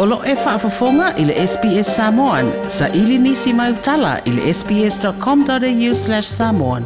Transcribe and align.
Olo 0.00 0.20
e 0.24 0.34
whaafafonga 0.34 1.14
i 1.16 1.24
le 1.24 1.34
SPS 1.46 1.96
Samoan. 1.96 2.52
Sa 2.68 2.86
ili 2.94 3.18
nisi 3.18 3.52
mai 3.52 3.72
utala 3.72 4.18
i 4.24 4.30
le 4.30 4.52
sps.com.au 4.54 5.94
slash 5.94 6.28
samoan. 6.28 6.84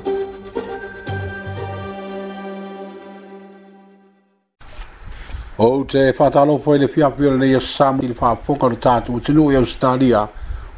O 5.59 5.69
te 5.85 6.15
whatalo 6.19 6.57
fwoi 6.65 6.79
le 6.79 6.89
fiafio 6.89 7.31
le 7.31 7.37
nei 7.37 7.55
o 7.57 7.61
Samoan 7.61 8.05
i 8.05 8.09
le 8.09 8.17
whaafonga 8.21 8.73
le 8.73 8.81
tātu 8.81 9.17
o 9.17 9.21
tinu 9.21 9.51
i 9.53 9.61
Australia 9.61 10.25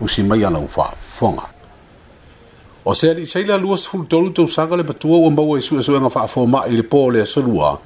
o 0.00 0.08
si 0.08 0.22
mai 0.26 0.42
anau 0.44 0.66
whaafonga. 0.66 1.46
O 2.84 2.94
se 2.94 3.10
ali 3.14 3.26
sei 3.30 3.46
la 3.46 3.56
luas 3.62 3.86
fulu 3.86 4.04
tolu 4.10 4.32
tau 4.34 4.48
sanga 4.48 4.76
le 4.76 4.82
patua 4.84 5.22
ua 5.22 5.30
mbawa 5.30 5.58
i 5.58 5.62
sue 5.62 5.82
suenga 5.86 6.10
whaafoma 6.10 6.64
i 6.66 6.74
le 6.74 6.82
pō 6.82 7.06
le 7.14 7.22
asolua. 7.28 7.76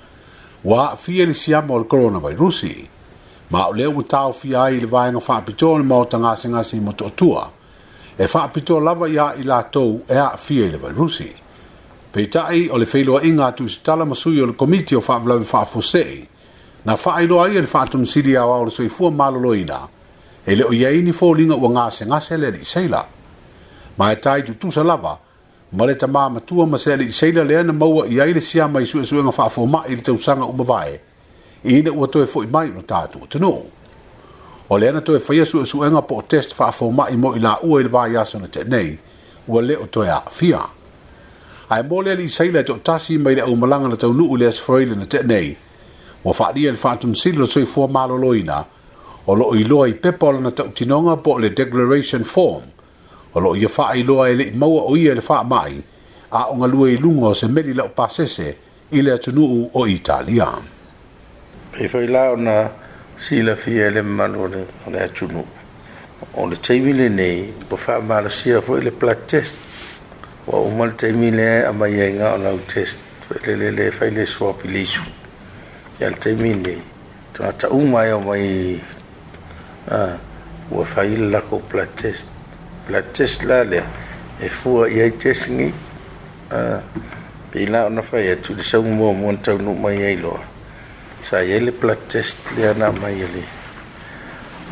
Wa 0.64 0.94
fia 0.96 1.26
ni 1.28 1.34
siama 1.34 1.74
o 1.76 1.84
le 1.84 1.84
coronavirusi. 1.84 1.84
Wa 1.84 1.84
fia 1.84 1.84
ni 1.84 1.84
siama 1.84 1.84
o 1.84 1.84
le 1.84 1.84
coronavirusi. 1.96 2.88
ma 3.50 3.66
o 3.68 3.72
leo 3.72 4.02
tau 4.02 4.32
fi 4.32 4.54
ai 4.54 4.78
le 4.80 4.86
vai 4.86 5.10
nga 5.10 5.20
fa 5.20 5.40
pito 5.40 5.76
le 5.78 5.82
mo 5.84 6.04
tanga 6.06 6.36
singa 6.36 6.62
si 6.62 6.78
mo 6.80 6.92
totua 6.94 7.50
e 8.16 8.26
fa 8.26 8.48
pito 8.48 8.78
lava 8.78 9.08
ya 9.08 9.34
i 9.34 9.42
la 9.42 9.62
tou 9.62 10.02
e 10.06 10.14
a 10.16 10.36
fi 10.36 10.60
e 10.66 10.70
le 10.70 10.78
rusi 10.92 11.32
pe 12.12 12.28
tai 12.28 12.68
o 12.68 12.76
le 12.76 12.84
feilo 12.84 13.18
inga 13.22 13.52
tu 13.52 13.66
stala 13.66 14.04
masu 14.04 14.30
yo 14.36 14.46
le 14.46 14.52
komiti 14.52 14.94
o 14.96 15.00
fa 15.00 15.16
vla 15.18 15.40
fa 15.40 15.64
fose 15.64 16.28
na 16.84 16.96
fa 16.96 17.14
ai 17.16 17.26
lo 17.26 17.40
ai 17.42 17.52
le 17.54 17.66
fa 17.66 17.86
tum 17.86 18.02
si 18.04 18.20
dia 18.22 18.44
o 18.46 18.64
le 18.64 18.70
soi 18.70 18.88
fu 18.88 19.08
ma 19.08 19.30
lo 19.30 19.38
loina 19.40 19.88
e 20.44 20.54
le 20.54 20.64
o 20.64 20.72
ye 20.72 21.00
ni 21.02 21.12
fo 21.12 21.32
linga 21.32 21.54
o 21.54 21.68
nga 21.70 21.88
singa 21.90 22.20
se 22.20 22.36
le 22.36 22.50
li 22.50 22.64
seila 22.64 23.00
ma 23.96 24.12
e 24.12 24.18
tai 24.18 24.42
tu 24.44 24.52
tu 24.58 24.70
sa 24.70 24.82
lava 24.82 25.18
ma 25.70 25.84
le 25.86 25.96
tama 25.96 26.28
ma 26.28 26.40
tu 26.40 26.62
ma 26.66 26.76
se 26.76 26.96
le 26.96 27.10
seila 27.12 27.44
le 27.44 27.62
na 27.62 27.72
mo 27.72 28.04
ya 28.04 28.24
i 28.26 28.32
le 28.32 28.40
sia 28.40 28.66
mai 28.68 28.84
su 28.84 29.02
su 29.04 29.16
nga 29.24 29.30
fa 29.32 29.48
fo 29.48 29.64
ma 29.64 29.86
i 29.86 29.94
le 29.94 30.02
tau 30.02 30.16
sanga 30.18 30.44
u 30.44 30.52
mavae. 30.52 30.92
vai 30.92 31.00
i 31.68 31.78
ina 31.78 31.92
ua 31.92 32.06
toe 32.08 32.24
fo'i 32.26 32.46
mai 32.48 32.68
no 32.72 32.80
tātua 32.80 33.26
tanu. 33.28 33.50
O 34.72 34.76
le 34.78 34.88
ana 34.88 35.00
toe 35.04 35.18
whaia 35.20 35.44
su 35.44 35.60
e 35.60 35.66
suenga 35.68 36.00
po 36.08 36.20
o 36.22 36.22
test 36.22 36.54
wha 36.56 36.68
afo 36.70 36.88
mai 36.90 37.16
mo 37.16 37.34
i 37.36 37.40
la 37.44 37.58
ua 37.62 37.80
i 37.80 37.84
lwa 37.84 38.06
iaso 38.08 38.38
na 38.40 38.46
te 38.48 38.62
nei, 38.64 38.94
ua 39.46 39.60
le 39.62 39.76
o 39.76 39.86
toe 39.86 40.08
a 40.08 40.22
fia. 40.30 40.62
Ai 41.68 41.82
mo 41.84 42.00
le 42.02 42.14
li 42.14 42.28
seila 42.28 42.62
to 42.64 42.78
tasi 42.84 43.18
mai 43.18 43.34
le 43.34 43.42
au 43.44 43.54
malanga 43.56 43.88
na 43.88 43.96
tau 43.96 44.12
nuu 44.16 44.36
le 44.40 44.46
as 44.48 44.58
freile 44.60 44.96
na 44.96 45.04
te 45.04 45.20
nei, 45.28 45.50
ua 46.24 46.32
wha 46.40 46.48
lia 46.56 46.72
le 46.72 46.76
fatun 46.80 47.12
silo 47.14 47.44
soi 47.46 47.66
fua 47.66 47.86
malo 47.88 48.16
loina, 48.16 48.64
o 49.28 49.34
lo 49.34 49.52
i 49.56 49.62
loa 49.64 49.88
i 49.88 49.94
pepola 49.94 50.40
na 50.40 50.50
tau 50.50 50.72
tinonga 50.72 51.18
po 51.22 51.36
le 51.38 51.50
declaration 51.52 52.24
form, 52.24 52.64
o 53.36 53.40
lo 53.40 53.54
i 53.56 53.64
a 53.64 53.72
wha 53.76 53.90
i 53.92 54.02
loa 54.08 54.30
i 54.32 54.36
le 54.36 54.44
i 54.48 54.56
maua 54.56 54.88
o 54.88 54.96
ia 54.96 55.12
le 55.14 55.20
wha 55.28 55.42
mai, 55.44 55.76
a 56.32 56.48
o 56.48 56.56
ngalua 56.56 56.88
i 56.90 56.96
lungo 56.96 57.34
se 57.34 57.46
meri 57.48 57.74
lau 57.76 57.88
pasese 57.92 58.54
i 58.90 59.02
le 59.02 59.12
atunuu 59.12 59.68
o 59.74 59.84
Italiaan. 59.86 60.76
e 61.80 61.86
fai 61.86 62.08
la 62.08 62.32
ona 62.32 62.70
sila 63.16 63.54
fia 63.54 63.88
le 63.90 64.02
malu 64.02 64.48
le 64.50 64.66
o 64.86 64.90
le 64.90 64.98
atunu 65.00 65.44
o 66.34 66.46
le 66.46 66.56
taimile 66.58 67.08
nei 67.08 67.54
po 67.68 67.76
fa 67.76 68.00
malasia 68.00 68.60
foi 68.60 68.82
le 68.82 68.90
blood 68.90 69.26
test 69.30 69.54
ua 70.46 70.58
uma 70.58 70.86
le 70.86 70.92
taimile 70.96 71.64
a 71.66 71.70
mai 71.72 72.18
o 72.20 72.36
lau 72.36 72.58
test 72.66 72.98
le 73.46 73.90
fai 73.92 74.10
le 74.10 74.26
swap 74.26 74.64
i 74.64 74.68
le 74.72 74.78
isu 74.82 75.04
ia 76.00 76.08
le 76.10 76.16
taimile 76.18 76.58
nei 76.62 76.82
tagata 77.32 77.68
uma 77.70 78.04
e 78.06 78.12
mai 78.24 78.80
wa 80.70 80.80
øh, 80.82 80.84
fai 80.84 81.08
le 81.16 81.30
lako 81.30 81.62
blood 81.70 81.94
test 81.94 82.26
plat 82.86 83.08
test 83.12 83.42
la 83.44 83.62
le 83.62 83.84
e 84.40 84.48
fua 84.48 84.88
i 84.90 84.98
ai 85.00 85.10
tesigi 85.16 85.72
pe 87.50 87.60
i 87.62 87.66
la 87.66 87.84
ona 87.86 88.02
fai 88.02 88.30
atu 88.30 88.52
le 88.54 88.62
saumua 88.64 89.12
mua 89.12 89.30
na 89.32 89.38
taunuu 89.38 89.74
mai 89.78 90.02
ai 90.02 90.16
loa 90.18 90.56
Sayele 91.28 91.72
platest 91.72 92.38
le 92.56 92.68
ana 92.68 92.90
mai 92.90 93.12
ele. 93.20 93.42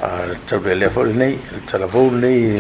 A 0.03 0.37
tau 0.49 0.59
le 0.65 0.75
le 0.75 0.89
fol 0.89 1.13
nei, 1.13 1.39
telefon 1.69 2.19
ni, 2.19 2.57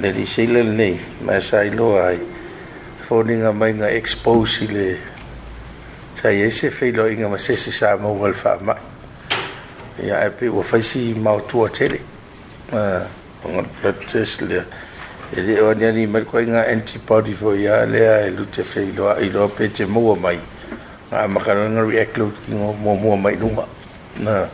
le 0.00 0.12
di 0.12 0.24
ni, 0.46 0.62
nei, 0.74 1.00
ma 1.20 1.38
sai 1.40 1.68
lo 1.74 2.00
ai. 2.00 2.18
Foninga 3.08 3.52
mai 3.52 3.72
nga 3.74 3.90
expose 3.90 4.66
le. 4.72 4.96
Sai 6.14 6.44
ese 6.46 6.70
feilo 6.70 7.06
inga 7.08 7.28
ma 7.28 7.36
sese 7.36 7.70
sa 7.72 7.94
mo 7.96 8.08
wal 8.14 8.32
fa 8.34 8.56
mai. 8.62 8.78
Ia 10.04 10.24
e 10.26 10.30
pe 10.30 10.48
wa 10.48 10.62
faisi 10.62 11.12
mau 11.14 11.40
tua 11.44 11.68
tele. 11.68 12.00
Ah, 12.72 13.04
platest 13.82 14.40
le. 14.46 14.64
Ele 15.36 15.60
o 15.60 15.72
ni 15.74 15.92
ni 15.92 16.06
mai 16.06 16.24
ko 16.24 16.38
inga 16.38 16.64
antibody 16.64 17.34
fo 17.34 17.52
ia 17.52 17.84
le 17.84 18.08
ai 18.08 18.30
lu 18.32 18.46
te 18.48 18.62
feilo 18.64 19.10
ai 19.12 19.28
lo 19.30 19.48
pe 19.48 19.68
te 19.70 19.84
mai. 19.84 20.40
a 21.12 21.24
ah, 21.24 21.28
makaranga 21.28 21.84
ri 21.86 21.96
eklo 22.00 22.32
ki 22.32 22.52
ngo 22.56 22.72
mo 22.80 22.96
mo 22.96 23.16
mai 23.20 23.36
nunga 23.36 23.66
na 24.20 24.48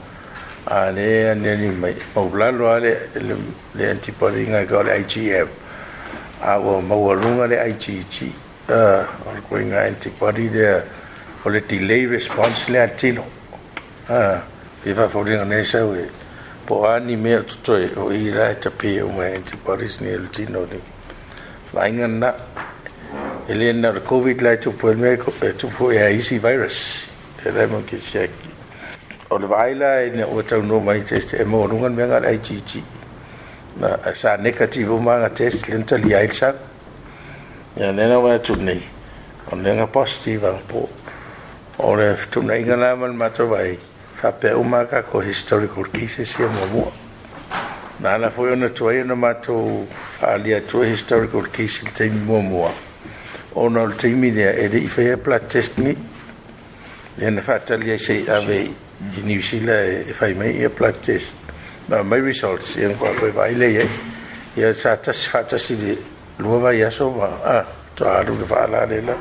ale 0.66 1.30
ane 1.30 1.54
ni 1.56 1.68
mai 1.70 1.94
paula 2.12 2.50
lo 2.50 2.66
ale 2.74 3.08
le 3.14 3.34
le 3.78 3.84
antipari 3.86 4.42
nga 4.50 4.66
ko 4.66 4.82
le 4.82 4.90
igf 4.98 5.46
a 6.42 6.58
wo 6.58 6.80
mo 6.82 6.96
wo 6.98 7.12
runga 7.14 7.46
le 7.46 7.58
igg 7.62 8.34
ah, 8.74 9.06
a 9.06 9.30
or 9.30 9.38
ko 9.48 9.54
nga 9.70 9.86
antipari 9.86 10.50
de 10.50 10.82
ko 11.46 11.46
le 11.48 11.60
delay 11.62 12.06
response 12.10 12.66
le 12.68 12.78
atino 12.82 13.22
a 14.10 14.18
ah, 14.18 14.36
pe 14.82 14.90
va 14.92 15.06
fo 15.08 15.22
dinga 15.22 15.44
nesa 15.46 15.86
we 15.86 16.10
po 16.66 16.82
ani 16.90 17.14
me 17.14 17.38
tutoi 17.44 17.86
o 17.96 18.10
ira 18.10 18.50
e 18.50 18.58
tapi 18.58 18.98
o 19.00 19.06
mai 19.06 19.36
antipari 19.38 19.86
ni 20.02 20.10
le 20.10 20.26
tino 20.28 20.66
ni 20.66 20.80
vainga 21.72 22.08
na 22.10 22.30
ele 23.48 23.72
na 23.72 23.92
covid 24.00 24.40
lá 24.44 24.56
tu 24.60 24.72
foi 24.72 24.94
me 24.94 25.16
tu 25.56 25.70
foi 25.70 25.96
a 25.98 26.10
easy 26.12 26.36
virus 26.38 27.08
te 27.42 27.50
dá 27.50 27.66
mo 27.66 27.80
que 27.82 27.96
se 27.98 28.28
o 29.30 29.38
vaila 29.38 30.02
e 30.04 30.22
o 30.22 30.42
tau 30.42 30.60
no 30.62 30.80
mai 30.80 31.00
test 31.00 31.32
e 31.32 31.44
mo 31.44 31.66
nungan 31.66 31.94
me 31.96 32.02
ngar 32.04 32.24
ai 32.28 32.36
chi 32.44 32.82
na 33.80 33.96
e 34.04 34.14
sa 34.14 34.36
negativo 34.36 35.00
ma 35.00 35.16
na 35.18 35.30
test 35.30 35.66
lenta 35.68 35.96
li 35.96 36.12
ai 36.14 36.28
sa 36.28 36.52
ya 37.76 37.88
nena 37.90 38.18
wa 38.20 38.36
tu 38.38 38.54
nei 38.54 38.82
o 39.50 39.56
nena 39.56 39.86
positive 39.86 40.44
ang 40.46 40.60
po 40.68 40.86
o 41.78 41.94
le 41.96 42.16
tu 42.30 42.42
nei 42.42 42.60
ngana 42.64 42.94
man 43.00 43.14
ma 43.16 43.30
to 43.30 43.46
vai 43.46 43.78
fa 44.20 44.30
pe 44.32 44.52
o 44.52 44.62
ma 44.62 44.84
ka 44.84 45.00
ko 45.02 45.20
historical 45.20 45.84
cases 45.90 46.36
e 46.38 46.44
mo 46.44 46.64
mo 46.74 46.84
na 48.00 48.18
na 48.18 48.28
foi 48.30 48.52
ona 48.52 48.68
tu 48.68 48.88
ai 48.90 49.00
na 49.04 49.14
ma 49.14 49.32
to 49.32 49.86
fa 50.18 50.36
li 50.36 50.52
a 50.52 50.60
tu 50.60 50.84
historical 50.84 51.48
cases 51.56 51.88
te 51.96 52.10
mo 52.10 52.40
mo 52.42 52.68
ona 53.54 53.80
o 53.82 53.86
le 53.86 53.94
taimi 53.96 54.30
lea 54.30 54.52
e 54.52 54.68
leʻi 54.68 54.88
faia 54.88 55.16
blood 55.16 55.48
test 55.48 55.78
ni 55.78 55.94
lea 57.18 57.30
na 57.30 57.40
faatali 57.40 57.90
ai 57.92 57.98
sei 57.98 58.26
ave 58.28 58.56
i 58.64 58.68
mm-hmm. 58.68 59.26
niusila 59.28 59.72
e 60.06 60.12
fai 60.12 60.32
e 60.32 60.34
mai 60.34 60.50
ia 60.58 60.68
blood 60.68 61.00
test 61.02 61.36
ma 61.88 62.02
mai 62.02 62.20
results 62.20 62.76
ia 62.76 62.92
ko 62.94 63.08
koe 63.20 63.30
vaai 63.30 63.54
lei 63.54 63.78
ai 63.78 63.88
ia 64.56 64.72
sa 64.74 64.96
tasi 64.96 65.28
faatasi 65.28 65.76
le 65.76 65.96
lua 66.38 66.58
vai 66.58 66.82
aso 66.82 67.10
ma 67.10 67.24
ah, 67.44 67.58
a 67.60 67.64
toalu 67.94 68.36
le 68.38 68.44
faala 68.46 68.84
lela 68.86 69.16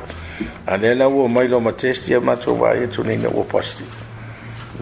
a 0.66 0.76
lea 0.76 0.94
na 0.94 1.06
ua 1.06 1.28
mai 1.28 1.48
lo 1.48 1.60
ma 1.60 1.72
test 1.72 2.08
ia 2.08 2.20
matou 2.20 2.56
vaai 2.56 2.82
atunaina 2.84 3.28
ua 3.28 3.44
pasti 3.44 3.84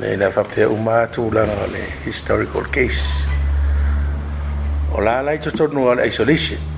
lei 0.00 0.16
na 0.16 0.30
faapea 0.30 0.68
uma 0.68 1.06
tulaga 1.06 1.66
le 1.72 1.82
historical 2.04 2.64
case 2.72 3.04
o 4.92 5.00
lalai 5.00 5.38
totonu 5.38 5.88
a 5.90 5.94
le 5.94 6.06
isolation 6.06 6.74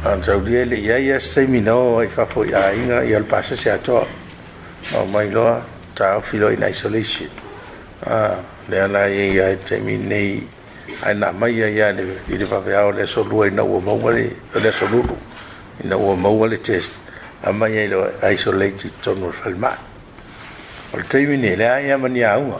Antau 0.00 0.40
dia 0.40 0.64
le 0.64 0.80
ia 0.80 0.96
ia 0.96 1.20
sei 1.20 1.44
mino 1.44 1.98
ai 2.00 2.08
fa 2.08 2.24
foi 2.24 2.54
ai 2.56 2.78
nga 2.88 3.04
ia 3.04 3.18
le 3.20 3.24
pasa 3.28 3.52
se 3.54 3.68
ato. 3.68 4.06
O 4.96 5.04
mai 5.04 5.28
lo 5.30 5.60
ta 5.94 6.18
filo 6.22 6.48
in 6.48 6.62
isolation. 6.66 7.28
Ah, 8.06 8.38
le 8.70 8.80
ala 8.80 9.08
ia 9.12 9.28
ia 9.52 9.56
te 9.62 9.76
minei 9.76 10.40
ai 11.04 11.12
na 11.14 11.32
mai 11.32 11.52
ia 11.52 11.66
ia 11.68 11.90
le 11.92 12.16
i 12.32 12.36
le 12.40 12.46
fa 12.46 12.64
le 12.64 13.06
so 13.06 13.24
lu 13.28 13.42
ai 13.44 13.50
na 13.50 13.62
o 13.62 13.78
mau 13.78 14.00
le 14.08 14.32
le 14.54 14.70
so 14.72 14.86
lu. 14.88 15.04
I 15.84 15.84
na 15.86 15.96
o 15.98 16.14
mau 16.16 16.46
le 16.46 16.56
test. 16.58 16.92
A 17.44 17.52
mai 17.52 17.72
ia 17.76 17.86
lo 17.88 18.10
isolated 18.22 18.92
tonu 19.02 19.30
falma. 19.30 19.76
O 20.94 20.96
te 21.06 21.26
minei 21.26 21.56
le 21.60 21.68
ai 21.68 21.84
ia 21.88 21.98
mania 21.98 22.38
unha. 22.40 22.58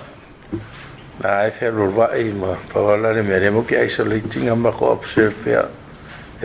Na 1.23 1.41
ai 1.41 1.51
fa 1.51 1.71
lo 1.73 1.89
va 1.89 2.05
ai 2.13 2.37
ma 2.37 2.53
pa 2.71 2.81
vala 2.85 3.13
le 3.17 3.23
mere 3.23 3.49
mo 3.49 3.63
ke 3.65 3.81
isolating 3.81 4.51
amba 4.53 4.71
ko 4.77 4.93
observe 4.93 5.49
ia. 5.51 5.80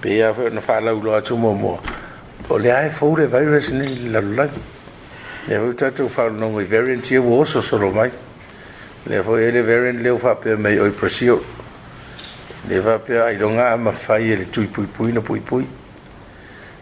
pe 0.00 0.08
ia 0.10 0.32
fe 0.34 0.50
na 0.52 0.60
fa 0.60 0.80
u 0.90 1.00
lo 1.02 1.20
tu 1.20 1.36
mo 1.36 1.52
mo 1.54 1.80
o 2.50 2.56
le 2.58 2.70
ai 2.70 2.88
fo 2.90 3.16
le 3.16 3.26
virus 3.26 3.70
ni 3.70 4.10
la 4.10 4.20
la 4.20 4.48
le 5.48 5.58
vo 5.58 5.72
tatu 5.72 6.08
fa 6.08 6.28
no 6.28 6.48
ngi 6.50 6.64
variant 6.64 7.10
ye 7.10 7.18
wo 7.18 7.44
so 7.44 7.60
so 7.62 7.78
lo 7.78 7.90
mai 7.90 8.10
le 9.06 9.22
fo 9.22 9.36
ele 9.38 9.62
variant 9.62 10.00
le 10.02 10.18
fa 10.18 10.34
pe 10.34 10.56
mai 10.56 10.78
o 10.78 10.90
presio 10.90 11.40
le 12.68 12.78
va 12.80 12.98
pe 12.98 13.18
ai 13.18 13.36
longa 13.38 13.76
ma 13.78 13.92
fa 13.92 14.18
ye 14.18 14.36
le 14.36 14.44
tu 14.50 14.66
pui 14.70 14.84
pui 14.84 15.12
na 15.12 15.20
pui 15.22 15.40
pui 15.40 15.66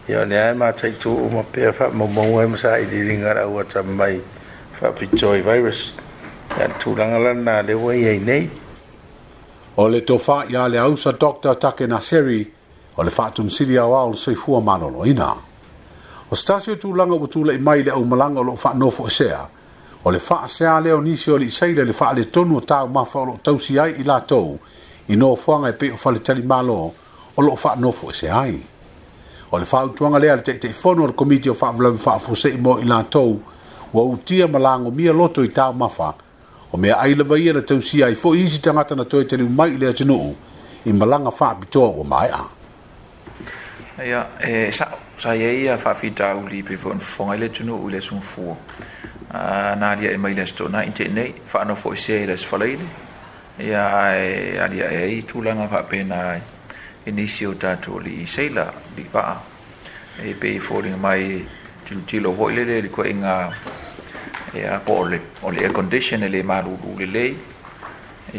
ia 0.09 0.25
ne 0.25 0.35
ai 0.37 0.53
ma 0.53 0.71
tai 0.73 0.91
tu 0.99 1.09
o 1.15 1.29
ma 1.29 1.41
pe 1.43 1.71
fa 1.71 1.87
mo 1.93 2.05
mo 2.07 2.41
e 2.41 2.45
ma 2.45 2.57
sa 2.57 2.77
i 2.77 2.83
ringa 2.87 3.31
ra 3.35 3.47
wa 3.47 3.63
mai 3.83 4.19
fa 4.73 4.89
pitoi 4.91 5.41
virus 5.41 5.93
ya 6.59 6.67
tu 6.77 6.93
langa 6.95 7.17
lana 7.19 7.61
le 7.61 7.73
wai 7.73 8.05
ai 8.09 8.19
nei 8.19 8.63
o 9.77 9.87
le 9.89 10.01
tofa 10.01 10.45
ya 10.49 10.67
le 10.67 10.77
ausa 10.79 11.11
Dr. 11.11 11.53
Take 11.57 11.87
seri 12.01 12.51
o 12.95 13.03
le 13.03 13.09
fatum 13.09 13.49
sili 13.49 13.77
a 13.77 13.85
wa 13.85 14.03
o 14.03 14.09
le 14.09 14.15
soifua 14.15 14.61
manolo 14.61 15.05
ina. 15.05 15.35
O 16.31 16.35
stasio 16.35 16.75
tu 16.75 16.93
langa 16.93 17.15
wa 17.15 17.27
tula 17.27 17.53
i 17.53 17.57
mai 17.57 17.83
le 17.83 17.91
au 17.91 18.05
malanga 18.05 18.41
lo 18.41 18.55
fa 18.55 18.69
nofo 18.73 19.07
e 19.07 19.09
sea 19.09 19.47
o 20.03 20.11
le 20.11 20.19
fa 20.19 20.47
sea 20.47 20.79
le 20.79 20.91
o 20.91 21.01
nisi 21.01 21.31
o 21.31 21.37
le 21.37 21.45
isai 21.45 21.73
le 21.73 21.91
fa 21.91 22.13
le 22.13 22.23
tonu 22.23 22.57
o 22.57 22.59
tau 22.61 22.87
mafa 22.87 23.19
o 23.19 23.25
lo 23.25 23.39
tausi 23.43 23.77
ai 23.79 23.99
i 23.99 24.03
la 24.03 24.21
tou 24.21 24.57
i 25.09 25.15
no 25.15 25.35
fuanga 25.35 25.67
i 25.67 25.71
e 25.71 25.77
pe 25.77 25.95
fa 25.97 26.11
le 26.11 26.19
tali 26.19 26.41
malo 26.41 26.93
o 27.35 27.41
lo 27.41 27.55
fa 27.55 27.75
nofo 27.75 28.09
e 28.09 28.13
sea 28.13 28.39
ai. 28.39 28.61
O 29.51 29.57
le 29.57 29.65
fa 29.65 29.83
utuanga 29.83 30.19
lea 30.19 30.35
le 30.35 30.41
te 30.41 30.57
te 30.57 30.71
fono 30.71 31.03
o 31.03 31.07
le 31.07 31.13
komiti 31.13 31.49
o 31.49 31.53
fa 31.53 31.69
vlami 31.71 31.97
fa 31.97 32.17
fuse 32.17 32.49
i 32.49 32.57
mo 32.57 32.79
i 32.79 32.85
la 32.85 33.03
tou 33.03 33.41
wa 33.93 34.03
utia 34.03 34.47
malango 34.47 34.91
mia 34.91 35.11
loto 35.11 35.43
i 35.43 35.49
tau 35.51 35.73
mafa 35.73 36.07
o 36.09 36.23
o 36.75 36.77
mea 36.77 36.95
ai 36.99 37.15
lava 37.15 37.37
ia 37.39 37.51
e 37.51 37.53
le 37.53 37.61
tausia 37.63 38.05
ai 38.05 38.15
foʻi 38.19 38.43
isi 38.43 38.59
tangata 38.61 38.95
na 38.95 39.03
toe 39.03 39.23
taliu 39.23 39.47
mai 39.49 39.69
i 39.73 39.77
le 39.77 39.87
atunuu 39.89 40.31
i 40.85 40.91
malaga 40.93 41.31
o 41.85 42.03
mai 42.03 42.27
a. 42.29 42.43
ia 44.03 44.27
e 44.39 44.69
saʻo 44.71 44.97
saia 45.17 45.51
ia 45.53 45.77
faafitauli 45.77 46.63
pe 46.63 46.75
foanofofoga 46.77 47.35
i 47.35 47.39
le 47.39 47.45
atunuu 47.47 47.87
i 47.87 47.91
le 47.91 47.97
asugafua 47.97 48.55
na 49.79 49.89
alia 49.91 50.11
e 50.11 50.17
mai 50.17 50.33
le 50.33 50.43
asitoʻanaʻi 50.43 50.91
teʻinei 50.91 51.31
faanoa 51.47 51.77
foʻi 51.79 51.93
e 51.93 51.97
sea 51.97 52.19
i 52.23 52.25
le 52.25 52.67
ni. 52.75 52.89
ia 53.67 53.87
e 54.19 54.59
aliaʻe 54.59 54.97
ai 55.03 55.21
tulaga 55.21 55.67
faapena 55.67 56.41
e 57.05 57.11
nisi 57.11 57.45
o 57.45 57.51
li 57.53 57.67
alii 57.67 58.27
saila 58.27 58.65
lii 58.97 59.07
vaa 59.13 59.39
e 60.27 60.33
pei 60.33 60.59
foliga 60.59 60.97
mai 60.97 61.39
tilotilo 61.85 62.35
foʻi 62.35 62.55
lele 62.55 62.89
inga 63.09 63.35
ia 64.55 64.79
po 64.85 64.93
o 65.01 65.03
le 65.09 65.19
o 65.43 65.49
le 65.49 65.59
air 65.63 65.71
condition 65.73 66.23
e 66.23 66.27
le 66.31 66.41
malūlū 66.43 66.91
lelei 67.01 67.29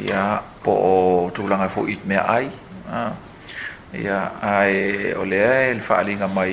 ia 0.03 0.43
po 0.63 0.73
o 0.73 0.95
tulaga 1.31 1.69
foʻi 1.71 1.97
mea 2.05 2.39
ia 3.97 4.19
ae 4.43 5.15
o 5.15 5.25
lea 5.25 5.71
e 5.71 5.75
le 5.79 5.85
faaaliga 5.89 6.27
mai 6.33 6.51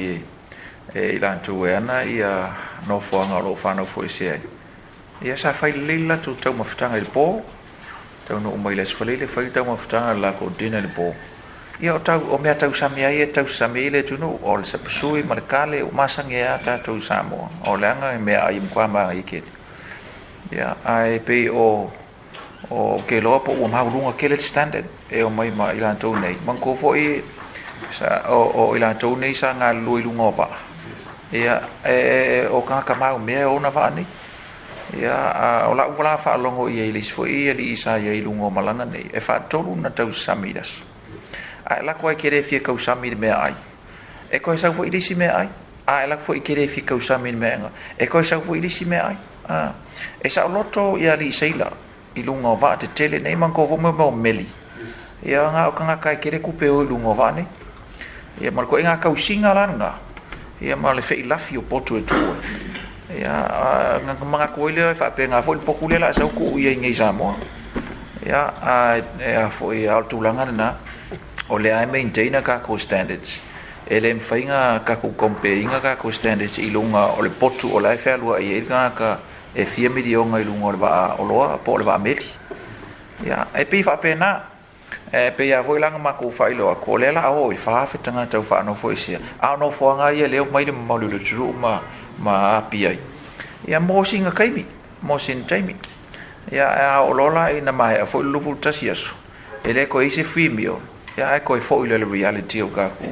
e 0.94 1.16
i 1.16 1.20
latou 1.24 1.66
e 1.68 1.74
ana 1.80 2.04
ia 2.06 2.32
nofoaga 2.88 3.36
o 3.42 3.44
loo 3.50 3.56
fanau 3.58 3.86
foʻi 3.88 4.10
se 4.10 4.30
ai 4.32 4.42
ia 5.30 5.36
sa 5.38 5.54
failelei 5.54 6.06
latou 6.08 6.36
taumafataga 6.38 6.98
i 7.02 7.06
le 7.06 7.10
pō 7.16 7.28
taunuu 8.30 8.58
mai 8.66 8.76
le 8.78 8.82
asufalei 8.86 9.18
le 9.22 9.28
fai 9.28 9.50
taumafataga 9.52 10.14
lakou 10.20 10.50
dina 10.58 10.78
i 10.82 10.88
le 10.88 10.92
pō 10.98 11.08
ia 11.82 11.94
o 11.94 12.00
tau 12.00 12.22
o 12.30 12.38
mea 12.38 12.54
tau 12.58 12.74
sami 12.74 13.06
ai 13.06 13.22
e 13.22 13.26
tau 13.26 13.48
sami 13.48 13.82
ile 13.82 14.04
tunu 14.04 14.40
o 14.44 14.58
le 14.58 14.64
sapusui 14.66 15.24
ma 15.24 15.36
le 15.36 15.42
kale 15.48 15.82
o 15.84 15.90
masangi 15.92 16.36
e 16.36 16.42
a 16.42 16.58
tatou 16.58 17.02
samoa 17.02 17.50
o 17.68 17.76
le 17.76 17.88
anga 17.90 18.12
e 18.14 18.18
mea 18.18 18.46
ai 18.46 18.60
mkwa 18.60 18.88
ma 18.88 19.08
i 19.14 19.24
kene 19.24 19.48
ia 20.52 20.76
ai 20.86 21.20
pe 21.20 21.50
o 21.50 21.92
o 22.70 23.02
ke 23.08 23.22
loa 23.22 23.40
po 23.40 23.52
ua 23.52 23.68
maurunga 23.68 24.14
ke 24.14 24.28
le 24.30 24.38
standard 24.38 24.86
e 25.10 25.24
o 25.24 25.30
mai 25.30 25.50
ma 25.50 25.72
ilan 25.74 25.98
tau 25.98 26.14
nei 26.16 26.38
man 26.46 26.58
kofo 26.60 26.94
i 26.96 27.22
sa 27.90 28.22
o 28.30 28.54
o 28.70 28.76
ilan 28.76 28.96
tau 29.00 29.18
nei 29.18 29.34
sa 29.34 29.54
ngā 29.58 29.74
lui 29.74 30.04
lunga 30.06 30.24
o 30.24 30.32
pa 30.32 30.48
ia 31.34 31.58
e, 31.82 31.90
e, 31.94 32.40
e 32.40 32.48
o 32.54 32.62
kanga 32.62 32.94
mau 32.96 33.18
mea 33.20 33.50
o 33.50 33.58
na 33.60 33.70
vaa 33.74 33.90
nei 33.90 34.06
ia 35.00 35.66
o 35.68 35.74
la 35.74 35.88
uvala 35.90 36.18
faa 36.18 36.38
longo 36.38 36.70
i 36.70 36.80
eilis 36.86 37.10
fo 37.12 37.26
i 37.26 37.50
e 37.50 37.54
li 37.54 37.74
isa 37.74 37.98
i 37.98 38.08
eilunga 38.14 38.44
o 38.46 38.50
malanga 38.50 38.86
nei 38.86 39.10
e 39.12 39.20
faa 39.20 39.40
tolu 39.50 39.74
na 39.82 39.90
tau 39.90 40.14
samidas 40.14 40.78
ia 40.78 40.93
ae 41.66 41.82
lako 41.86 42.08
ai 42.10 42.16
kere 42.18 42.42
fia 42.44 42.60
kausami 42.60 43.10
le 43.10 43.16
mea 43.16 43.38
ai 43.42 43.54
e 44.32 44.40
koe 44.40 44.58
sau 44.58 44.74
fo 44.74 44.84
ilisi 44.86 45.16
mea 45.16 45.36
ai 45.38 45.50
a 45.86 45.96
la 46.02 46.06
lako 46.08 46.22
fo 46.22 46.34
ikere 46.36 46.68
fia 46.68 46.84
kausami 46.84 47.32
le 47.32 47.38
mea 47.38 47.72
e 47.98 48.08
koe 48.08 48.24
sau 48.24 48.42
fo 48.42 48.56
ilisi 48.56 48.86
mea 48.86 49.06
ai 49.08 49.18
e 50.22 50.30
sa 50.30 50.48
loto 50.48 50.98
ia 50.98 51.16
li 51.16 51.32
seila 51.32 51.72
ilunga 52.16 52.48
o 52.50 52.56
vaa 52.56 52.78
te 52.78 52.88
tele 52.94 53.20
nei 53.20 53.36
manko 53.36 53.66
vo 53.66 53.78
mo 53.78 53.92
mo 53.92 54.12
meli 54.12 54.46
ia 55.26 55.50
nga 55.52 55.68
o 55.68 55.72
kanga 55.74 55.98
kai 55.98 56.16
e 56.16 56.20
kere 56.20 56.40
kupe 56.42 56.70
o 56.70 56.84
ilunga 56.84 57.08
o 57.10 57.14
vaa 57.14 57.32
ne 57.32 57.46
ia 58.42 58.52
marko 58.52 58.78
e 58.78 58.84
nga 58.84 58.98
kausinga 58.98 59.54
langa 59.54 59.94
ia 60.62 60.76
ma 60.76 60.94
le 60.94 61.02
fei 61.02 61.24
lafi 61.24 61.58
o 61.58 61.62
potu 61.62 61.96
e 61.98 62.02
tuwe 62.02 62.36
ia 63.20 64.00
nga 64.04 64.14
kumanga 64.20 64.48
koe 64.48 64.72
leo 64.72 64.90
e 64.92 64.96
fape 64.96 65.28
nga 65.28 65.42
fo 65.42 65.54
il 65.54 65.60
poku 65.60 65.88
lela 65.90 66.10
e 66.10 66.14
sau 66.14 66.30
ku 66.30 66.54
uia 66.56 66.72
ingei 66.72 66.92
e 66.92 66.94
samoa 66.94 67.36
ia 68.26 68.54
a 68.62 68.98
e 69.18 69.50
fo 69.50 69.72
e 69.72 69.88
altu 69.88 70.22
langa 70.22 70.46
nena 70.46 70.66
ia 70.74 70.78
o 71.48 71.58
le 71.58 71.74
ai 71.74 71.86
maintaina 71.86 72.42
kakou 72.42 72.80
standards 72.80 73.42
e 73.88 74.00
le 74.00 74.14
mafaiga 74.14 74.80
kakou 74.86 75.12
kompeiga 75.16 75.82
kakou 75.82 76.12
standards 76.14 76.58
i 76.58 76.70
luga 76.72 77.10
o 77.18 77.22
le 77.22 77.30
potu 77.30 77.68
o 77.76 77.80
le 77.80 77.90
ai 77.90 77.98
fealuaʻi 77.98 78.54
ai 78.54 78.62
legagaka 78.62 79.20
e 79.56 79.66
fia 79.66 79.90
milioga 79.90 80.40
i 80.40 80.44
luga 80.44 80.66
o 80.66 80.72
le 80.72 80.78
vaaoloa 80.80 81.58
po 81.64 81.72
o 81.74 81.78
le 81.78 81.84
vaameli 81.86 82.26
ia 83.26 83.48
e 83.60 83.66
pei 83.66 83.84
faapena 83.84 84.44
e 85.12 85.32
pei 85.32 85.52
a 85.54 85.64
foi 85.64 85.80
laga 85.80 85.98
makou 85.98 86.32
faailoa 86.32 86.76
ko 86.76 86.96
lea 86.98 87.12
laʻo 87.12 87.52
i 87.54 87.58
fafetaga 87.58 88.26
tau 88.26 88.44
faanou 88.44 88.76
foʻi 88.80 88.96
sea 88.96 89.20
aonofoaga 89.42 90.12
ia 90.14 90.28
lea 90.28 90.42
umai 90.44 90.66
le 90.66 90.72
mamaulilotuluu 90.72 91.54
ma 91.60 91.80
ma 92.20 92.58
api 92.58 92.88
ai 92.88 93.00
ia 93.68 93.80
mosiga 93.80 94.32
kaimi 94.32 94.66
mosin 95.02 95.44
taimi 95.46 95.76
ia 96.52 96.72
e 96.72 96.88
aoolola 96.88 97.52
ina 97.52 97.72
maea 97.72 98.06
foʻi 98.06 98.24
lulufulutasi 98.24 98.90
aso 98.90 99.12
e 99.64 99.72
lē 99.74 99.88
koe 99.88 100.06
ise 100.08 100.24
fimio 100.24 100.80
ya 101.18 101.30
ai 101.32 101.42
koi 101.42 101.62
fo 101.62 101.86
ile 101.86 101.98
reality 101.98 102.60
of 102.62 102.74
ga 102.74 102.90
ku 102.90 103.08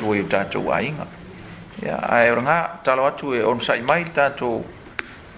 to 0.00 0.06
we 0.06 0.22
ta 0.26 0.44
to 0.44 0.60
wa 0.60 0.80
inga 0.80 1.06
ya 1.86 1.96
ai 2.16 2.28
ranga 2.34 2.80
ta 2.84 2.94
lo 2.94 3.04
atu 3.08 3.34
e 3.34 3.40
on 3.42 3.60
sai 3.60 3.80
mai 3.80 4.04
ta 4.12 4.28
to 4.30 4.62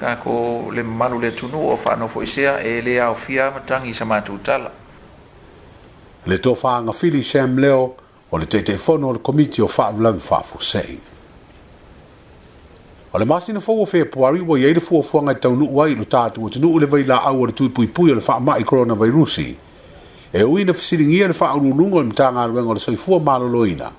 ga 0.00 0.16
ko 0.16 0.70
le 0.74 0.82
manu 0.82 1.20
le 1.20 1.30
tunu 1.34 1.70
o 1.70 1.76
fa 1.76 1.94
no 1.96 2.08
fo 2.08 2.20
isea 2.20 2.58
e 2.64 2.80
le 2.80 2.98
a 3.00 3.10
o 3.10 3.14
fia 3.14 3.50
matangi 3.50 3.94
sa 3.94 4.04
ma 4.04 4.20
tu 4.20 4.38
tala 4.42 4.70
le 6.26 6.38
to 6.40 6.54
fa 6.54 6.80
nga 6.82 6.92
fili 6.92 7.22
sham 7.22 7.56
leo 7.58 7.82
o 8.30 8.38
le 8.38 8.46
tete 8.46 8.76
fo 8.76 8.96
no 8.96 9.12
le 9.12 9.18
komiti 9.22 9.62
o 9.62 9.66
fa 9.66 9.90
vla 9.92 10.12
fa 10.16 10.40
fo 10.42 10.58
sei 10.58 10.98
o 13.12 13.18
le 13.18 13.24
masina 13.24 13.60
fo 13.60 13.74
o 13.78 13.84
fe 13.86 14.04
po 14.04 14.26
ari 14.26 14.40
wo 14.40 14.56
ye 14.56 14.74
le 14.74 14.80
fo 14.80 15.00
fo 15.02 15.22
nga 15.22 15.34
tau 15.34 15.54
nu 15.54 15.68
wa 15.70 15.86
i 15.88 15.94
lo 15.94 16.04
ta 16.04 16.28
tu 16.30 16.48
tu 16.48 16.58
nu 16.58 16.76
le 16.78 16.86
vai 16.86 17.04
la 17.04 17.20
au 17.30 17.42
o 17.42 17.46
le 17.46 17.52
tu 17.54 17.68
pui 17.70 17.86
pui 17.86 18.10
o 18.10 18.14
le 18.14 18.20
fa 18.20 18.40
ma 18.40 18.58
i 18.58 18.64
corona 18.64 18.94
virusi 18.94 19.58
e 20.36 20.42
ui 20.42 20.64
na 20.66 20.72
fisiringia 20.74 21.24
e 21.24 21.28
le 21.30 21.34
faaulūlugu 21.36 21.98
o 21.98 22.02
le 22.02 22.08
mataga 22.10 22.42
aluega 22.42 22.70
o 22.70 22.74
le 22.74 22.80
soifua 22.82 23.20
malolōina 23.22 23.90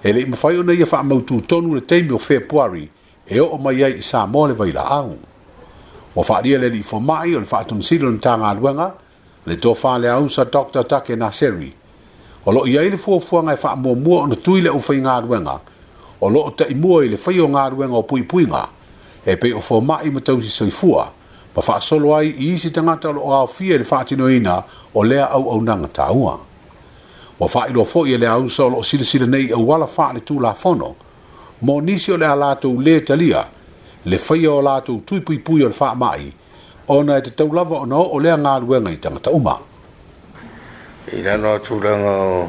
e 0.00 0.12
leʻi 0.16 0.30
mafai 0.32 0.56
ona 0.58 0.72
ia 0.72 0.86
faamautūtonu 0.88 1.74
le 1.76 1.82
taimi 1.84 2.14
o 2.16 2.18
fepuari 2.18 2.86
e 3.28 3.40
o 3.44 3.58
mai 3.60 3.82
ai 3.84 3.98
i 3.98 4.02
sa 4.06 4.22
mo 4.26 4.46
le 4.48 4.54
vailaau 4.56 5.10
ua 6.16 6.24
faaalia 6.24 6.56
le 6.62 6.70
alii 6.72 6.82
fomaʻi 6.88 7.36
o 7.36 7.40
le 7.44 7.44
faatonosili 7.50 8.06
o 8.06 8.08
le 8.08 8.16
mataga 8.16 8.48
aluega 8.54 8.86
le 9.46 9.56
tofāleau 9.60 10.30
sa 10.32 10.48
dr 10.48 10.88
take 10.88 11.16
naseri 11.20 11.68
o 12.48 12.52
loo 12.56 12.64
i 12.64 12.78
ai 12.80 12.88
le 12.88 12.96
fuafuaga 12.96 13.52
e 13.52 13.60
faamuamua 13.60 14.22
ona 14.24 14.36
tui 14.40 14.64
le 14.64 14.70
aufaigaluega 14.72 15.58
o 16.20 16.30
lo 16.30 16.34
loo 16.38 16.54
taʻimua 16.56 17.04
i 17.04 17.12
le 17.12 17.16
faiogaluega 17.20 17.92
o 17.94 18.02
pui 18.08 18.22
pui 18.24 18.46
nga 18.48 18.64
e 19.24 19.36
pe 19.36 19.52
o 19.52 19.60
fomaʻi 19.60 20.12
ma 20.16 20.20
tausi 20.20 20.48
soifua 20.48 21.10
ma 21.58 21.62
fa 21.62 21.80
solo 21.80 22.14
ai 22.14 22.52
i 22.52 22.56
si 22.56 22.70
tanga 22.70 22.96
lo 23.10 23.34
a 23.34 23.44
fi 23.48 23.72
e 23.72 23.82
fa 23.82 24.04
tino 24.04 24.28
ina 24.28 24.62
o 24.94 25.02
le 25.02 25.18
au 25.20 25.44
au 25.50 25.60
nanga 25.60 25.88
taua 25.88 26.34
ua 27.40 27.46
fa 27.52 27.66
i 27.66 27.72
lo 27.72 27.82
fo 27.84 28.04
le 28.04 28.26
au 28.26 28.48
solo 28.48 28.76
o 28.76 28.82
sile 28.82 29.02
sile 29.02 29.26
nei 29.26 29.50
au 29.50 29.62
wala 29.68 29.86
fa 29.86 30.12
le 30.14 30.20
tu 30.22 30.38
la 30.38 30.52
fono 30.54 30.94
mo 31.66 31.80
nisi 31.80 32.12
o 32.12 32.16
le 32.16 32.26
ala 32.26 32.54
tu 32.62 32.78
le 32.80 33.02
talia 33.02 33.42
le 34.04 34.18
fai 34.18 34.46
o 34.46 34.60
la 34.60 34.80
tui 34.82 35.20
pui 35.26 35.38
pui 35.46 35.62
o 35.64 35.66
le 35.66 35.74
fa 35.74 35.94
mai 35.96 36.32
ona 36.86 37.16
e 37.16 37.20
te 37.22 37.34
tau 37.34 37.50
lava 37.52 37.76
o 37.82 37.86
no 37.86 38.00
o 38.14 38.18
le 38.20 38.30
anga 38.30 38.56
luenga 38.58 38.90
i 38.90 38.98
tanga 39.02 39.18
tauma 39.18 39.58
i 41.10 41.22
la 41.22 41.34
no 41.36 41.58
tu 41.58 41.80
langa 41.80 42.10
o 42.22 42.48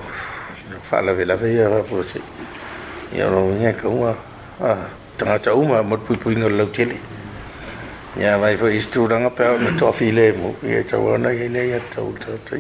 fa 0.88 1.02
la 1.02 1.14
ve 1.14 1.26
la 1.26 1.36
ve 1.36 1.52
ia 1.54 1.68
fa 1.70 1.82
fo 1.90 1.98
i 3.18 3.22
o 3.26 3.30
lo 3.34 3.74
ka 3.74 3.88
ua 3.88 4.14
tanga 5.18 5.40
tauma 5.40 5.82
mo 5.82 5.98
pui 5.98 6.16
pui 6.16 6.36
ngal 6.36 6.54
lau 6.54 6.70
tele 6.70 7.18
ya 8.20 8.36
vai 8.38 8.58
fo 8.58 8.66
istu 8.68 9.08
ranga 9.08 9.30
pe 9.30 9.44
no 9.58 9.76
to 9.78 9.90
file 9.94 10.34
mo 10.36 10.54
ye 10.62 10.84
to 10.84 10.98
ona 11.00 11.30
ye 11.32 11.48
le 11.48 11.64
ya 11.70 11.80
to 11.90 12.12
to 12.20 12.38
to 12.44 12.56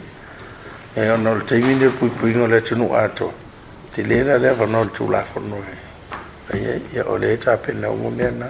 e 0.93 1.09
ona 1.09 1.33
le 1.35 1.43
timi 1.43 1.75
ne 1.75 1.87
pu 1.89 2.07
pu 2.09 2.27
no 2.27 2.47
le 2.47 2.61
tunu 2.61 2.87
ato 2.93 3.33
ti 3.93 4.01
le 4.05 4.23
la 4.23 4.37
le 4.37 4.53
fo 4.53 4.65
no 4.65 4.87
tu 4.89 5.09
la 5.09 5.21
fo 5.21 5.41
no 5.41 5.59
e 6.47 6.57
ye 6.57 6.81
ye 6.93 7.01
ole 7.01 7.37
ta 7.37 7.57
pe 7.57 7.73
na 7.73 7.89
mo 7.91 8.07
me 8.09 8.29
na 8.31 8.49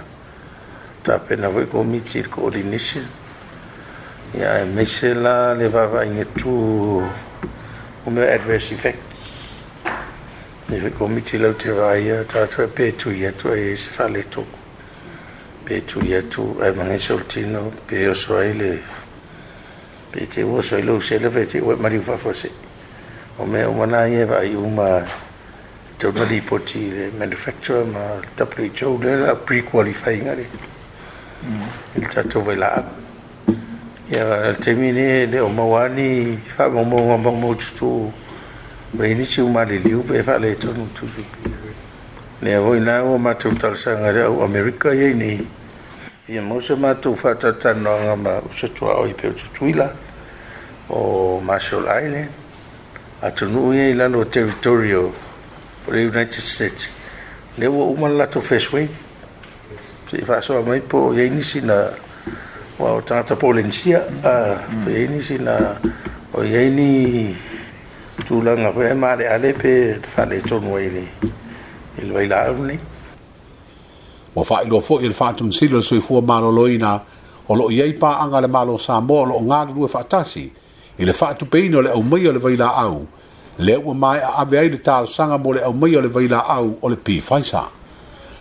ta 1.02 1.18
pe 1.18 1.34
na 1.34 1.48
vo 1.48 1.82
mi 1.82 2.00
tir 2.00 2.28
ko 2.28 2.48
di 2.48 2.62
nishi 2.62 3.02
ya 4.38 4.64
me 4.66 4.84
se 4.84 5.12
la 5.12 5.50
le 5.52 5.66
va 5.66 5.86
va 5.86 6.04
ye 6.04 6.24
tu 6.38 7.02
o 8.06 8.10
me 8.10 8.22
adverse 8.24 8.70
effect 8.74 9.02
ni 10.68 10.78
fo 10.94 11.08
mi 11.08 11.20
ti 11.22 11.38
la 11.38 11.50
te 11.54 11.72
va 11.72 11.90
ye 11.96 12.24
ta 12.26 12.46
to 12.46 12.68
pe 12.68 12.94
tu 12.94 13.10
ye 13.10 13.34
to 13.34 13.50
e 13.52 13.74
se 13.74 13.90
fa 13.90 14.06
le 14.06 14.22
toku 14.30 14.58
pe 15.64 15.80
tu 15.84 15.98
ia 16.04 16.20
tu 16.22 16.42
ai 16.62 16.72
mangi 16.76 16.98
sol 16.98 17.20
tino 17.26 17.70
pe 17.86 18.06
o 18.08 18.12
soile 18.12 18.80
pe 20.12 20.26
te 20.34 20.42
o 20.42 20.60
soile 20.62 20.90
o 20.96 21.00
sele 21.00 21.28
pe 21.30 21.44
te 21.46 21.60
o 21.60 21.76
mari 21.80 21.98
fa 21.98 22.12
fose 22.16 22.48
o 23.38 23.44
me 23.46 23.62
o 23.64 23.72
mana 23.72 24.06
ia 24.08 24.26
va 24.26 24.40
i 24.42 24.54
uma 24.54 25.02
tau 25.98 26.12
nani 26.12 26.40
poti 26.40 26.90
le 26.90 27.10
manufacturer 27.20 27.84
ma 27.84 28.06
tapu 28.36 28.62
i 28.62 28.70
tau 28.80 28.96
le 29.02 29.12
mm. 29.16 29.24
la 29.26 29.34
pre-qualifying 29.34 30.26
ari 30.32 30.46
il 31.96 32.08
tato 32.08 32.40
vai 32.40 32.56
la 32.56 32.72
ap 32.72 32.88
ia 34.10 34.26
al 34.40 34.56
temine 34.56 35.26
le 35.32 35.38
o 35.40 35.48
mawani 35.48 36.40
fa 36.56 36.68
mo 36.68 36.82
mo 36.84 37.16
mo 37.16 37.30
mo 37.32 37.54
tutu 37.54 38.10
vai 38.94 39.14
nisi 39.14 39.40
uma 39.40 39.64
le 39.64 39.76
liu 39.78 40.02
pe 40.02 40.22
fa 40.22 40.38
le 40.38 40.54
tonu 40.56 40.88
tutu 40.96 41.22
pia 41.42 41.59
Le 42.42 42.54
avoi 42.56 42.78
nā 42.80 42.94
o 43.04 43.18
mātou 43.20 43.52
talasanga 43.60 44.10
rea 44.16 44.28
o 44.32 44.38
Amerika 44.40 44.94
ye 44.96 45.12
ni. 45.12 45.26
Ia 46.32 46.40
mōsa 46.40 46.72
mātou 46.80 47.12
whātata 47.12 47.74
no 47.76 47.92
anga 47.92 48.14
ma 48.16 48.38
usatua 48.48 48.94
o 48.96 49.02
i 49.04 49.12
peo 49.12 49.34
tutuila 49.36 49.90
o 50.88 51.02
Marshall 51.44 51.90
Island. 51.96 52.30
Ato 53.20 53.44
nu 53.44 53.74
ia 53.76 53.90
i 53.92 53.92
lalo 53.92 54.24
territorio 54.24 55.02
o 55.84 55.92
the 55.92 56.00
United 56.00 56.40
States. 56.40 56.88
Le 57.58 57.66
o 57.66 57.92
umana 57.92 58.16
lato 58.22 58.40
fesway. 58.40 58.88
Se 60.08 60.16
i 60.16 60.24
whāsoa 60.24 60.64
mai 60.66 60.80
po 60.80 61.12
ye 61.12 61.28
ni 61.28 61.42
sina 61.42 61.78
o 62.78 62.86
o 62.88 63.00
tangata 63.02 63.36
polensia. 63.36 64.00
Ye 64.88 65.06
ni 65.08 65.20
sina 65.20 65.76
o 66.32 66.40
ye 66.40 66.70
ni 66.70 67.36
tūlanga. 68.24 68.72
Ema 68.90 69.12
ale 69.12 69.28
ale 69.28 69.52
pe 69.60 69.76
whāne 70.16 70.40
tonu 70.48 70.78
ai 70.80 70.88
ni. 70.96 71.04
Mm 71.04 71.30
ele 71.98 72.12
vai 72.12 72.26
lá 72.26 72.50
né 72.52 72.78
o 74.34 74.44
fai 74.44 74.64
lo 74.66 74.80
foi 74.80 75.04
ele 75.04 75.14
fato 75.14 75.44
um 75.44 75.52
silo 75.52 75.82
sui 75.82 76.00
fu 76.00 76.20
malo 76.22 76.50
loina 76.50 77.02
o 77.48 77.54
lo 77.54 77.70
ia 77.70 77.84
pa 77.98 78.20
anga 78.22 78.40
le 78.40 78.46
malo 78.46 78.78
sa 78.78 79.00
mo 79.00 79.24
lo 79.24 79.40
nga 79.40 79.64
lu 79.64 79.88
fa 79.88 80.04
tasi 80.04 80.52
ele 80.98 81.12
fato 81.12 81.46
peino 81.46 81.80
le 81.82 81.90
au 81.90 82.02
mai 82.02 82.22
le 82.22 82.38
vai 82.38 82.56
lá 82.56 82.68
au 82.74 83.06
le 83.58 83.76
o 83.76 83.94
mai 83.94 84.20
a 84.22 84.44
vai 84.44 84.68
le 84.68 84.78
tal 84.78 85.08
sanga 85.08 85.36
mo 85.36 85.52
le 85.52 85.64
o 85.64 85.72
mai 85.72 85.90
le 85.92 86.08
vai 86.08 86.28
lá 86.28 86.40
au 86.46 86.78
o 86.80 86.88
le 86.88 86.96
pi 86.96 87.20
fai 87.20 87.42
sa 87.42 87.68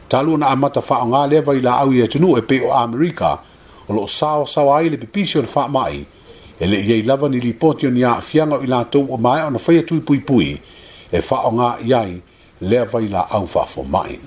talu 0.08 0.38
na 0.38 0.48
amata 0.50 0.82
fa 0.82 1.04
nga 1.06 1.26
le 1.28 1.42
vai 1.42 1.60
lá 1.60 1.74
au 1.82 1.92
ia 1.94 2.08
tunu 2.08 2.38
e 2.38 2.42
pe 2.42 2.62
o 2.62 2.72
america 2.74 3.40
o 3.88 3.94
lo 3.94 4.08
sao 4.08 4.46
sao 4.46 4.74
ai 4.74 4.90
le 4.90 4.98
pipisi 4.98 5.38
o 5.38 5.42
le 5.42 5.48
fa 5.48 5.68
mai 5.68 6.06
e 6.60 6.68
le 6.68 6.78
iei 6.78 7.02
lava 7.02 7.28
ni 7.30 7.40
lipoti 7.40 7.88
o 7.88 7.90
ni 7.90 8.04
a 8.04 8.16
afianga 8.18 8.58
o 8.58 8.64
i 8.64 9.08
o 9.10 9.18
mai 9.18 9.42
ona 9.44 9.58
whaia 9.58 9.82
tui 9.84 10.02
pui 10.02 10.20
pui 10.20 10.60
e 11.12 11.18
wha 11.18 11.40
o 11.48 11.52
ngā 11.52 11.76
iai 11.86 12.22
lea 12.60 12.84
vai 12.86 13.08
la 13.08 13.28
au 13.30 13.46
fa 13.46 13.60
fo 13.64 13.84
mai. 13.90 14.20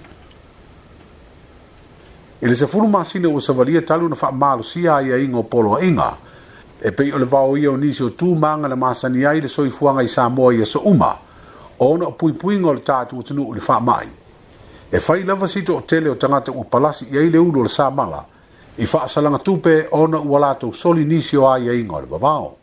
E 2.40 2.46
le 2.46 2.54
se 2.54 2.66
furu 2.66 2.86
masine 2.88 3.26
o 3.26 3.38
savalia 3.40 3.80
talu 3.82 4.08
na 4.08 4.14
fa 4.14 4.30
malu 4.30 4.62
si 4.62 4.86
ai 4.88 5.10
a 5.12 5.16
ingo 5.16 5.42
polo 5.42 5.78
inga, 5.80 6.18
e 6.80 6.92
pei 6.92 7.12
o 7.12 7.18
le 7.18 7.24
vao 7.24 7.56
ia 7.56 7.70
o 7.70 7.76
nisi 7.76 8.02
o 8.02 8.08
tū 8.08 8.34
manga 8.36 8.68
na 8.68 8.76
masani 8.76 9.24
ai 9.24 9.40
le 9.40 9.48
soi 9.48 9.70
fuanga 9.70 10.02
i 10.02 10.08
sa 10.08 10.28
moa 10.28 10.52
i 10.52 10.64
so 10.64 10.80
uma, 10.88 11.16
o 11.78 11.92
ona 11.92 12.06
o 12.06 12.12
pui 12.12 12.32
pui 12.32 12.58
ngol 12.58 12.80
tātu 12.82 13.18
o 13.18 13.22
tunu 13.22 13.48
o 13.50 13.54
le 13.54 13.60
fa 13.60 13.78
mai. 13.80 14.08
E 14.90 14.98
fai 15.00 15.22
lava 15.24 15.46
sito 15.46 15.72
o 15.76 15.82
tele 15.82 16.08
o 16.08 16.16
tangata 16.16 16.50
u 16.50 16.64
palasi 16.68 17.06
i 17.12 17.18
aile 17.18 17.38
ulo 17.38 17.62
le 17.62 17.68
sa 17.68 17.90
mala, 17.90 18.24
i 18.78 18.86
fa 18.86 19.02
asalanga 19.04 19.38
tupe 19.38 19.86
ona 19.90 20.18
u 20.18 20.34
alato 20.36 20.72
soli 20.72 21.04
nisi 21.04 21.36
o 21.36 21.48
ai 21.50 21.68
a 21.68 21.72
ingo 21.72 22.00
le 22.00 22.06
babao 22.06 22.56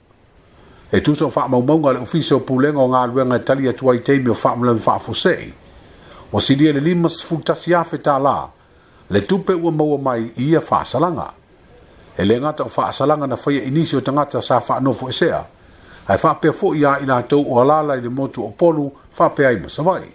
e 0.92 1.02
tuso 1.02 1.30
fa 1.30 1.46
ma 1.48 1.60
mo 1.62 1.76
nga 1.78 1.92
le 1.94 2.00
ofiso 2.02 2.40
pulen 2.42 2.74
o 2.76 2.88
nga 2.90 3.06
luenga 3.06 3.36
e 3.36 3.40
tali 3.46 3.70
atu 3.70 3.86
te 4.02 4.18
mi 4.18 4.34
fa 4.34 4.56
mla 4.58 4.74
fa 4.76 4.98
fo 4.98 5.14
se 5.14 5.54
o 6.32 6.40
si 6.40 6.56
dia 6.56 6.70
e 6.70 6.74
le 6.74 6.80
limas 6.80 7.22
futa 7.22 7.54
si 7.54 7.74
afeta 7.74 8.18
la 8.18 8.50
le 9.10 9.22
tupe 9.26 9.54
u 9.54 9.70
mo 9.70 9.98
mai 9.98 10.34
ia 10.38 10.62
fa 10.62 10.84
salanga 10.84 11.30
e 12.18 12.26
le 12.26 12.40
nga 12.40 12.54
fa 12.66 12.92
salanga 12.92 13.28
na 13.28 13.36
fa 13.36 13.52
inisio 13.52 14.02
tanga 14.02 14.26
ta 14.26 14.42
sa 14.42 14.60
fa 14.62 14.78
e 14.78 14.82
no 14.82 14.92
fo 14.94 15.12
se 15.12 15.30
a 15.32 16.18
fa 16.18 16.34
pe 16.36 16.52
fo 16.52 16.74
ia 16.74 17.00
ina 17.00 17.22
to 17.22 17.38
o 17.40 17.64
la 17.64 17.82
la 17.84 17.94
le 17.96 18.10
motu 18.10 18.42
o 18.42 18.50
polu 18.50 18.92
fa 19.12 19.30
pe 19.30 19.46
ai 19.46 19.60
mo 19.62 19.68
sa 19.68 19.84
vai 19.84 20.10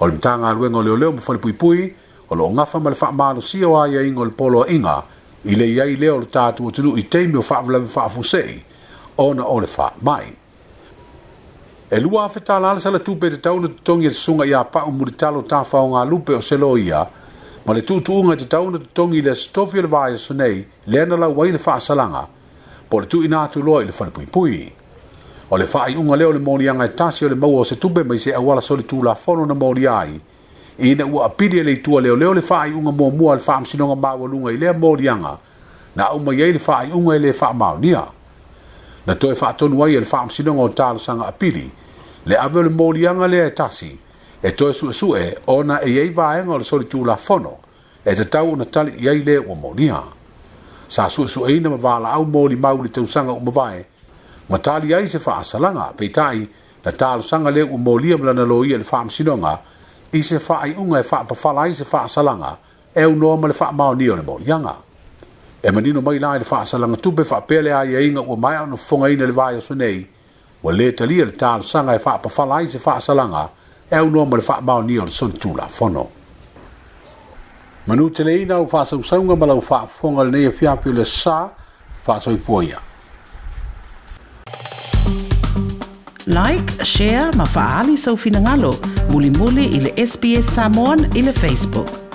o 0.00 0.06
le 0.06 0.18
tanga 0.18 0.50
luenga 0.50 0.82
le 0.82 0.96
leo 0.98 1.12
mo 1.12 1.20
le 1.32 1.38
pui 1.38 1.52
pui 1.52 1.94
o 2.28 2.34
lo 2.34 2.50
nga 2.50 2.64
fa 2.66 2.78
mal 2.80 2.96
fa 2.96 3.12
ma 3.12 3.32
lo 3.32 3.40
si 3.40 3.62
o 3.62 3.78
ai 3.80 3.94
ingol 4.08 4.34
polo 4.34 4.66
inga 4.66 5.04
ile 5.44 5.66
ia 5.66 5.84
ile 5.86 6.10
o 6.10 6.24
tatu 6.26 6.66
o 6.66 6.70
tulu 6.70 6.98
i 6.98 7.06
te 7.06 7.22
mi 7.26 7.40
fa 7.42 7.62
mla 7.62 7.78
fa 7.86 8.08
fo 8.08 8.22
se 8.24 8.66
ona 9.18 9.44
o 9.44 9.60
le 9.60 9.66
mai. 10.02 10.36
E 11.90 12.00
lua 12.00 12.24
afe 12.28 12.40
tā 12.44 12.58
lāle 12.60 12.80
sala 12.84 12.98
tūpe 13.00 13.30
te 13.32 13.36
tau 13.42 13.58
na 13.60 13.66
tutongi 13.72 14.06
e 14.06 14.10
sunga 14.10 14.44
i 14.46 14.52
a 14.52 14.62
pa 14.64 14.82
o 14.84 14.90
muri 14.92 15.12
talo 15.16 15.40
tā 15.48 15.62
whao 15.64 15.88
ngā 15.94 16.02
lupe 16.10 16.32
o 16.36 16.40
selo 16.40 16.76
ia, 16.76 17.06
ma 17.64 17.74
le 17.74 17.80
tūtu 17.82 18.12
unga 18.20 18.36
te 18.36 18.44
tau 18.46 18.68
na 18.70 18.78
tutongi 18.82 19.22
le 19.24 19.32
stofi 19.34 19.82
le 19.82 19.88
vāia 19.88 20.14
e 20.14 20.18
sunei 20.20 20.60
le 20.86 21.00
anala 21.02 21.28
waina 21.28 21.58
wha 21.64 21.74
asalanga, 21.78 22.26
po 22.88 23.00
le 23.00 23.06
tū 23.08 23.22
ina 23.24 23.42
atu 23.46 23.62
loa 23.62 23.80
i 23.82 23.88
le 23.88 23.92
whanipui 23.98 24.26
pui. 24.26 24.60
O 25.50 25.56
le 25.56 25.64
wha 25.72 25.86
unga 25.96 26.16
leo 26.16 26.32
le 26.32 26.38
mōni 26.44 26.68
anga 26.70 26.84
e 26.84 26.92
tāsi 26.94 27.24
o 27.26 27.30
le 27.30 27.34
maua 27.34 27.62
o 27.62 27.64
se 27.64 27.74
tūpe 27.80 28.04
mai 28.04 28.18
se 28.18 28.34
awala 28.36 28.60
soli 28.60 28.84
tū 28.84 29.00
la 29.02 29.16
whono 29.16 29.46
na 29.48 29.56
mōni 29.56 29.88
ai, 29.90 30.20
i 30.78 30.92
ina 30.92 31.06
ua 31.06 31.24
apiri 31.30 31.58
e 31.58 31.64
le 31.64 31.76
tua 31.80 32.00
leo 32.04 32.14
leo 32.16 32.34
le 32.36 32.42
wha 32.50 32.60
ai 32.66 32.70
unga 32.76 32.92
mua 32.92 33.10
mua 33.10 33.34
le 33.34 33.42
wha 33.46 33.56
amsinonga 33.62 33.96
mawa 33.96 34.28
lunga 34.28 34.52
i 34.52 34.56
lea 34.60 34.74
mōni 34.76 35.08
anga, 35.10 35.36
na 35.96 36.12
au 36.12 36.20
mai 36.20 36.36
e 36.42 36.52
le 36.52 36.60
wha 36.66 36.78
ai 36.84 36.92
unga 36.92 37.16
i 37.16 37.18
le 37.20 37.32
wha 37.40 37.52
maunia. 37.54 38.04
Mōni 38.04 38.17
na 39.06 39.14
toe 39.14 39.34
faatonu 39.34 39.82
ai 39.84 39.94
e 39.94 40.00
le 40.00 40.04
faamasinoga 40.06 40.62
o 40.62 40.68
talosaga 40.68 41.26
apili 41.26 41.70
le 42.26 42.36
ave 42.36 42.58
o 42.58 42.62
le 42.62 42.68
molianga 42.70 43.26
lea 43.28 43.46
e 43.46 43.50
tasi 43.50 43.98
e 44.42 44.50
toe 44.52 44.72
suʻesuʻe 44.72 45.36
ona 45.46 45.80
e 45.82 45.90
iai 45.90 46.10
vaega 46.10 46.50
o 46.52 46.58
le 46.58 46.64
solitulafono 46.64 47.54
e 48.04 48.14
tatau 48.14 48.52
ona 48.52 48.64
tali 48.64 48.94
i 48.98 49.08
ai 49.08 49.20
lē 49.22 49.36
ua 49.46 49.54
molia 49.54 50.02
sa 50.88 51.06
suʻesuʻeina 51.08 51.68
ma 51.70 51.76
valaau 51.76 52.24
molimau 52.24 52.78
i 52.78 52.82
le 52.82 52.88
tausaga 52.88 53.32
uma 53.32 53.50
vae 53.50 53.84
ma 54.48 54.58
tali 54.58 54.94
ai 54.94 55.08
se 55.08 55.18
faasalaga 55.18 55.92
peitaʻi 55.96 56.46
na 56.84 56.92
talosaga 56.92 57.50
lea 57.50 57.62
ua 57.66 57.78
molia 57.78 58.16
ma 58.18 58.26
lana 58.32 58.44
loia 58.44 58.74
i 58.74 58.78
le 58.78 58.84
faamasinoga 58.84 59.58
i 60.12 60.22
se 60.22 60.36
faaiʻuga 60.38 61.00
e 61.00 61.02
faapafala 61.02 61.60
ai 61.62 61.74
se 61.74 61.84
faasalaga 61.84 62.56
e 62.94 63.02
aunoa 63.02 63.36
ma 63.36 63.46
le 63.48 63.52
faamaonia 63.54 64.12
o 64.12 64.16
le 64.16 64.22
molianga 64.22 64.74
e 65.60 65.70
no 65.70 66.00
mai 66.00 66.16
e 66.18 66.96
tu 67.00 67.10
be 67.10 67.24
fa 67.24 67.40
pele 67.40 67.72
ai 67.72 67.94
ai 67.96 68.06
e 68.08 68.10
nga 68.10 68.20
o 68.20 68.36
mai 68.36 68.64
no 68.66 68.76
fonga 68.76 69.10
ina 69.10 69.26
le 69.26 69.60
so 69.60 69.74
nei 69.74 70.06
wa 70.62 70.70
le 70.72 70.92
tali 70.92 71.16
le 71.16 71.32
talosaga 71.34 71.94
e 71.94 71.98
fa 71.98 72.44
lai 72.44 72.68
se 72.68 72.78
faasalaga 72.78 73.50
e 73.90 73.96
aunoa 73.96 74.24
ma 74.24 74.36
le 74.36 74.42
son 74.42 74.62
o 74.68 74.80
le 74.82 75.06
sonitulafono 75.10 76.08
manuteleina 77.86 78.54
au 78.54 78.68
faasausauga 78.68 79.34
ma 79.36 79.46
lau 79.46 79.60
faafofoga 79.60 80.24
lenei 80.24 80.46
afiafi 80.46 80.90
o 80.90 80.92
le 80.92 81.04
so 81.04 81.50
i 82.30 82.36
poia 82.36 82.80
like 86.26 86.84
share 86.84 87.32
ma 87.34 87.44
faaali 87.44 87.96
soufinagalo 87.98 88.72
muli 89.10 89.30
muli 89.30 89.64
ile 89.64 90.06
sps 90.06 90.54
samon 90.54 90.98
ile 91.16 91.32
facebook 91.32 92.07